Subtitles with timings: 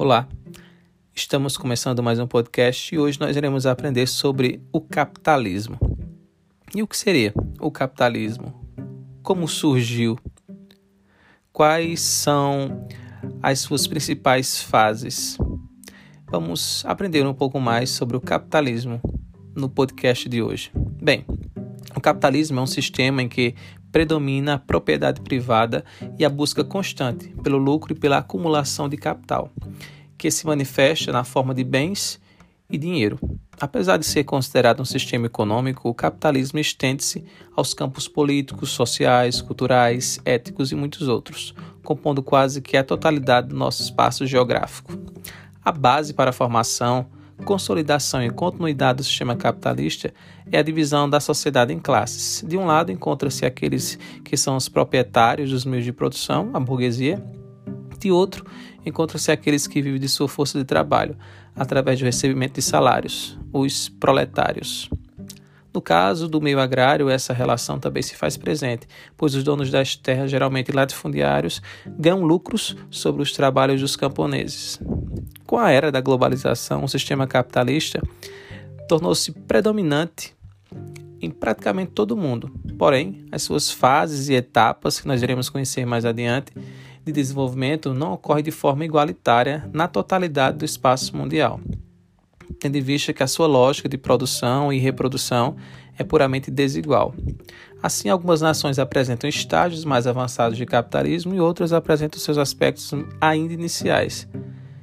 [0.00, 0.28] Olá,
[1.12, 5.76] estamos começando mais um podcast e hoje nós iremos aprender sobre o capitalismo.
[6.72, 8.54] E o que seria o capitalismo?
[9.24, 10.16] Como surgiu?
[11.52, 12.86] Quais são
[13.42, 15.36] as suas principais fases?
[16.30, 19.00] Vamos aprender um pouco mais sobre o capitalismo
[19.52, 20.70] no podcast de hoje.
[21.02, 21.26] Bem,
[21.96, 23.56] o capitalismo é um sistema em que
[23.90, 25.84] predomina a propriedade privada
[26.18, 29.50] e a busca constante pelo lucro e pela acumulação de capital,
[30.16, 32.20] que se manifesta na forma de bens
[32.70, 33.18] e dinheiro.
[33.60, 37.24] Apesar de ser considerado um sistema econômico, o capitalismo estende-se
[37.56, 43.56] aos campos políticos, sociais, culturais, éticos e muitos outros, compondo quase que a totalidade do
[43.56, 44.92] nosso espaço geográfico.
[45.64, 47.06] A base para a formação,
[47.44, 50.12] consolidação e continuidade do sistema capitalista
[50.50, 52.44] é a divisão da sociedade em classes.
[52.46, 57.22] De um lado, encontra-se aqueles que são os proprietários dos meios de produção, a burguesia.
[57.98, 58.44] De outro,
[58.84, 61.16] encontram-se aqueles que vivem de sua força de trabalho,
[61.54, 64.88] através do recebimento de salários, os proletários.
[65.78, 68.84] No caso do meio agrário, essa relação também se faz presente,
[69.16, 74.80] pois os donos das terras, geralmente latifundiários, ganham lucros sobre os trabalhos dos camponeses.
[75.46, 78.02] Com a era da globalização, o sistema capitalista
[78.88, 80.34] tornou-se predominante
[81.22, 82.50] em praticamente todo o mundo.
[82.76, 86.52] Porém, as suas fases e etapas, que nós iremos conhecer mais adiante,
[87.04, 91.60] de desenvolvimento não ocorrem de forma igualitária na totalidade do espaço mundial,
[92.60, 95.56] tendo em vista que a sua lógica de produção e reprodução
[95.98, 97.14] é puramente desigual.
[97.82, 103.52] Assim, algumas nações apresentam estágios mais avançados de capitalismo e outras apresentam seus aspectos ainda
[103.52, 104.28] iniciais.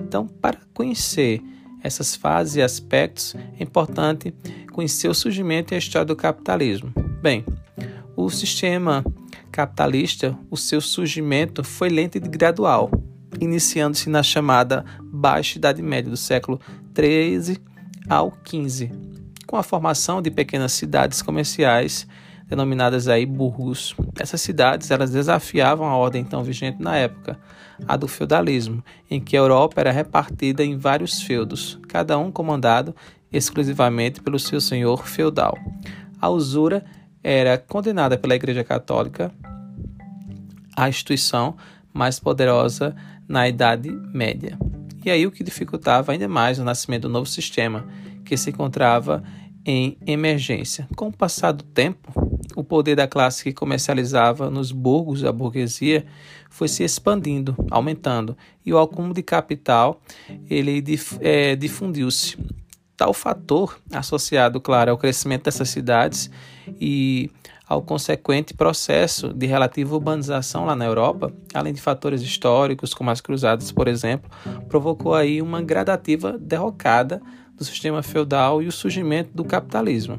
[0.00, 1.42] Então, para conhecer
[1.82, 4.34] essas fases e aspectos, é importante
[4.72, 6.92] conhecer o surgimento e a história do capitalismo.
[7.22, 7.44] Bem,
[8.16, 9.04] o sistema
[9.50, 12.90] capitalista, o seu surgimento foi lento e gradual,
[13.40, 16.60] iniciando-se na chamada Baixa Idade Média do século
[16.98, 17.60] 13
[18.10, 18.90] ao 15,
[19.46, 22.08] com a formação de pequenas cidades comerciais
[22.48, 23.94] denominadas aí burgos.
[24.18, 27.38] Essas cidades elas desafiavam a ordem então vigente na época,
[27.86, 32.92] a do feudalismo, em que a Europa era repartida em vários feudos, cada um comandado
[33.30, 35.56] exclusivamente pelo seu senhor feudal.
[36.20, 36.84] A usura
[37.22, 39.32] era condenada pela Igreja Católica,
[40.76, 41.56] a instituição
[41.94, 42.96] mais poderosa
[43.28, 44.58] na Idade Média.
[45.04, 47.86] E aí o que dificultava ainda mais o nascimento do novo sistema,
[48.24, 49.22] que se encontrava
[49.64, 50.88] em emergência.
[50.96, 52.12] Com o passar do tempo,
[52.56, 56.06] o poder da classe que comercializava nos burgos da burguesia
[56.50, 60.00] foi se expandindo, aumentando, e o acúmulo de capital
[60.48, 60.82] ele
[61.20, 62.36] é, difundiu-se.
[62.96, 66.28] Tal fator, associado, claro, ao crescimento dessas cidades
[66.80, 67.30] e
[67.68, 73.20] ao consequente processo de relativa urbanização lá na Europa, além de fatores históricos, como as
[73.20, 74.30] cruzadas, por exemplo,
[74.68, 77.20] provocou aí uma gradativa derrocada
[77.56, 80.18] do sistema feudal e o surgimento do capitalismo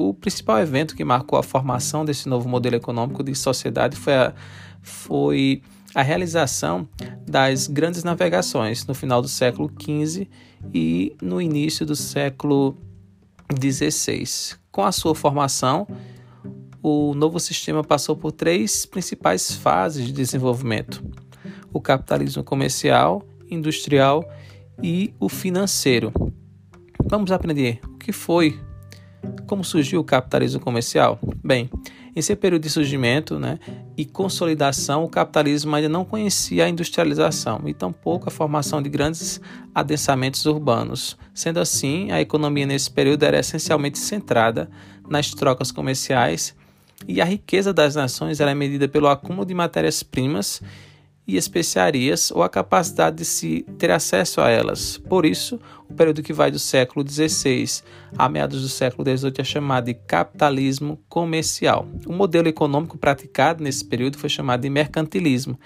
[0.00, 4.32] o principal evento que marcou a formação desse novo modelo econômico de sociedade foi a,
[4.80, 5.62] foi
[5.94, 6.88] a realização
[7.26, 10.26] das grandes navegações no final do século XV
[10.72, 12.78] e no início do século
[13.60, 14.56] XVI.
[14.72, 15.86] Com a sua formação,
[16.82, 21.04] o novo sistema passou por três principais fases de desenvolvimento:
[21.72, 24.24] o capitalismo comercial, industrial
[24.82, 26.12] e o financeiro.
[27.04, 28.58] Vamos aprender o que foi
[29.46, 31.18] como surgiu o capitalismo comercial?
[31.44, 31.68] Bem,
[32.14, 33.58] em seu período de surgimento né,
[33.96, 39.40] e consolidação, o capitalismo ainda não conhecia a industrialização e tampouco a formação de grandes
[39.74, 41.16] adensamentos urbanos.
[41.34, 44.70] Sendo assim, a economia nesse período era essencialmente centrada
[45.08, 46.54] nas trocas comerciais
[47.06, 50.62] e a riqueza das nações era medida pelo acúmulo de matérias-primas
[51.26, 54.98] e especiarias ou a capacidade de se ter acesso a elas.
[54.98, 57.82] Por isso, o período que vai do século XVI
[58.18, 61.86] a meados do século XVIII é chamado de capitalismo comercial.
[62.06, 65.58] O modelo econômico praticado nesse período foi chamado de mercantilismo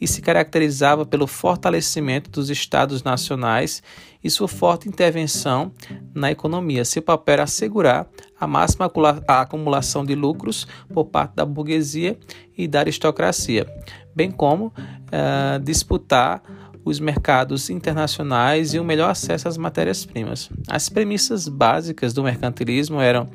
[0.00, 3.82] e se caracterizava pelo fortalecimento dos estados nacionais
[4.22, 5.72] e sua forte intervenção
[6.14, 6.84] na economia.
[6.84, 8.08] Seu papel era assegurar
[8.38, 8.90] a máxima
[9.28, 12.18] acumulação de lucros por parte da burguesia
[12.56, 13.66] e da aristocracia,
[14.14, 16.42] bem como uh, disputar
[16.82, 20.48] os mercados internacionais e o melhor acesso às matérias-primas.
[20.66, 23.28] As premissas básicas do mercantilismo eram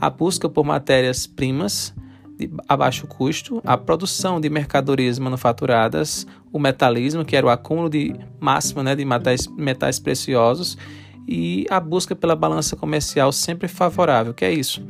[0.00, 1.94] a busca por matérias-primas
[2.68, 8.14] a baixo custo, a produção de mercadorias manufaturadas, o metalismo, que era o acúmulo de
[8.38, 10.76] máximo né, de metais, metais preciosos,
[11.26, 14.32] e a busca pela balança comercial sempre favorável.
[14.32, 14.86] que é isso?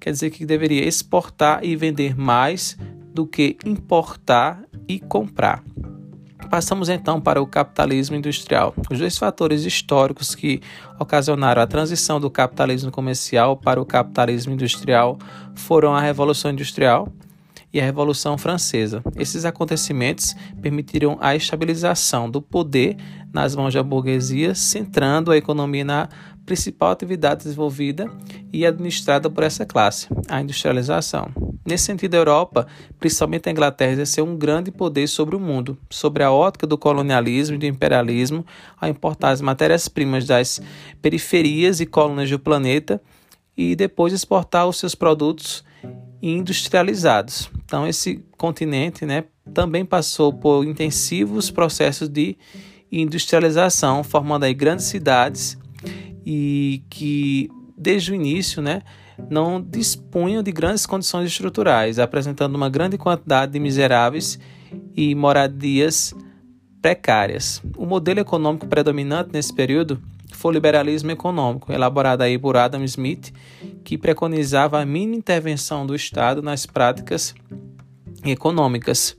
[0.00, 2.76] Quer dizer que deveria exportar e vender mais
[3.12, 5.62] do que importar e comprar.
[6.48, 8.74] Passamos então para o capitalismo industrial.
[8.90, 10.60] Os dois fatores históricos que
[10.98, 15.18] ocasionaram a transição do capitalismo comercial para o capitalismo industrial
[15.54, 17.08] foram a Revolução Industrial
[17.72, 19.02] e a Revolução Francesa.
[19.16, 22.96] Esses acontecimentos permitiram a estabilização do poder
[23.32, 26.08] nas mãos da burguesia, centrando a economia na
[26.44, 28.10] principal atividade desenvolvida
[28.52, 31.49] e administrada por essa classe, a industrialização.
[31.64, 32.66] Nesse sentido, a Europa,
[32.98, 37.56] principalmente a Inglaterra, exerceu um grande poder sobre o mundo, sobre a ótica do colonialismo
[37.56, 38.44] e do imperialismo,
[38.80, 40.60] ao importar as matérias-primas das
[41.02, 43.00] periferias e colônias do planeta
[43.56, 45.62] e depois exportar os seus produtos
[46.22, 47.50] industrializados.
[47.64, 52.36] Então, esse continente né, também passou por intensivos processos de
[52.90, 55.58] industrialização, formando aí grandes cidades
[56.24, 58.82] e que desde o início, né,
[59.28, 64.38] não dispunham de grandes condições estruturais, apresentando uma grande quantidade de miseráveis
[64.96, 66.14] e moradias
[66.80, 67.62] precárias.
[67.76, 70.00] O modelo econômico predominante nesse período
[70.32, 73.32] foi o liberalismo econômico, elaborado aí por Adam Smith,
[73.84, 77.34] que preconizava a mínima intervenção do Estado nas práticas
[78.24, 79.16] econômicas.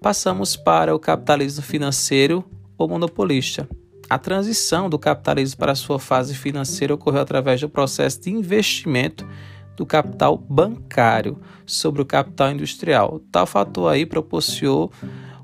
[0.00, 2.44] Passamos para o capitalismo financeiro
[2.76, 3.68] ou monopolista.
[4.08, 9.26] A transição do capitalismo para sua fase financeira ocorreu através do processo de investimento
[9.76, 13.20] do capital bancário sobre o capital industrial.
[13.32, 14.92] Tal fator aí proporcionou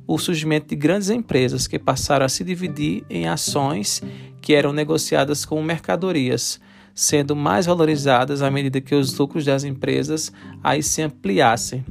[0.07, 4.03] o surgimento de grandes empresas que passaram a se dividir em ações
[4.41, 6.61] que eram negociadas como mercadorias,
[6.95, 11.85] sendo mais valorizadas à medida que os lucros das empresas aí se ampliassem.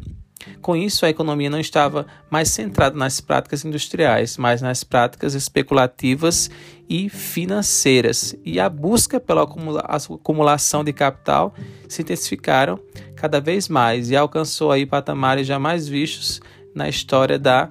[0.61, 6.49] Com isso, a economia não estava mais centrada nas práticas industriais, mas nas práticas especulativas
[6.89, 8.35] e financeiras.
[8.45, 11.53] E a busca pela acumulação de capital
[11.87, 12.79] se intensificaram
[13.15, 16.41] cada vez mais e alcançou aí patamares jamais vistos
[16.73, 17.69] na história da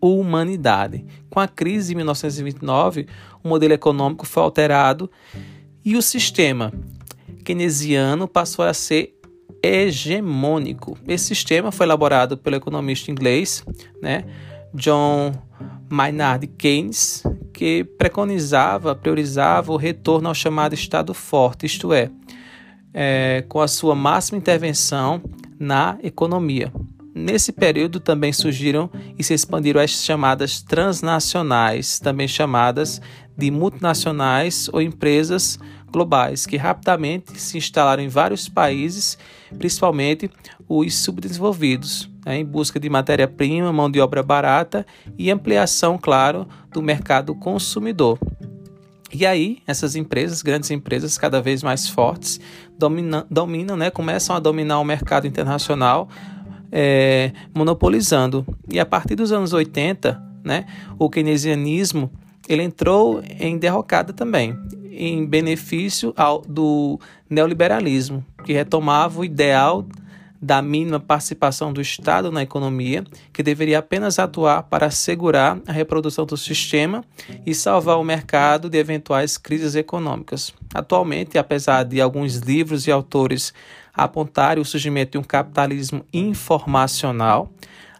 [0.00, 1.04] humanidade.
[1.28, 3.06] Com a crise de 1929,
[3.42, 5.10] o modelo econômico foi alterado
[5.84, 6.72] e o sistema
[7.44, 9.15] keynesiano passou a ser
[9.66, 10.96] hegemônico.
[11.06, 13.64] Esse sistema foi elaborado pelo economista inglês,
[14.00, 14.24] né,
[14.74, 15.32] John
[15.88, 17.22] Maynard Keynes,
[17.52, 22.10] que preconizava, priorizava o retorno ao chamado Estado forte, isto é,
[22.92, 25.22] é com a sua máxima intervenção
[25.58, 26.72] na economia.
[27.14, 33.00] Nesse período também surgiram e se expandiram as chamadas transnacionais, também chamadas
[33.36, 35.58] de multinacionais ou empresas
[35.90, 39.16] globais, que rapidamente se instalaram em vários países,
[39.58, 40.30] principalmente
[40.68, 44.86] os subdesenvolvidos, né, em busca de matéria-prima, mão de obra barata
[45.16, 48.18] e ampliação, claro, do mercado consumidor.
[49.12, 52.40] E aí, essas empresas, grandes empresas, cada vez mais fortes,
[52.76, 56.08] dominam, dominam né, começam a dominar o mercado internacional,
[56.72, 58.44] é, monopolizando.
[58.68, 60.66] E a partir dos anos 80, né,
[60.98, 62.10] o keynesianismo
[62.48, 64.56] ele entrou em derrocada também
[64.90, 66.98] em benefício ao, do
[67.28, 69.84] neoliberalismo, que retomava o ideal
[70.40, 76.24] da mínima participação do Estado na economia, que deveria apenas atuar para assegurar a reprodução
[76.24, 77.04] do sistema
[77.44, 80.54] e salvar o mercado de eventuais crises econômicas.
[80.74, 83.52] Atualmente, apesar de alguns livros e autores
[83.94, 87.50] apontarem o surgimento de um capitalismo informacional,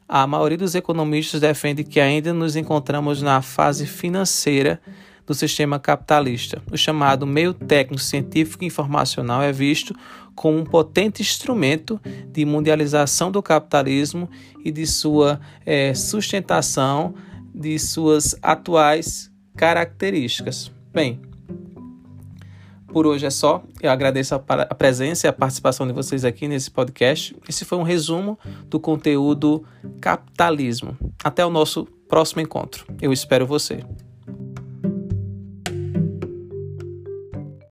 [0.09, 4.81] a maioria dos economistas defende que ainda nos encontramos na fase financeira
[5.27, 6.63] do sistema capitalista.
[6.71, 9.95] O chamado meio técnico científico informacional é visto
[10.35, 14.31] como um potente instrumento de mundialização do capitalismo
[14.65, 17.15] e de sua é, sustentação
[17.55, 20.71] de suas atuais características.
[20.93, 21.21] Bem,
[22.97, 23.63] por hoje é só.
[23.83, 27.37] Eu agradeço a, a, presença e a participação de vocês aqui nesse podcast.
[27.47, 28.39] Esse foi um resumo
[28.71, 29.63] do conteúdo
[30.01, 30.97] capitalismo.
[31.23, 32.87] Até o nosso próximo encontro.
[32.99, 33.85] Eu espero você.